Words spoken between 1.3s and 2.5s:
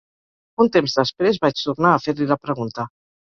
vaig tornar a fer-li la